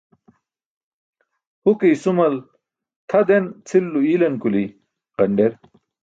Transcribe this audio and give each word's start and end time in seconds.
Huke 1.65 1.87
i̇sumal 1.95 2.35
tʰa 3.09 3.19
den 3.27 3.45
cʰilulo 3.67 3.99
i̇ilan 4.11 4.35
kuli̇ 4.41 4.67
ġanḍer 5.15 5.51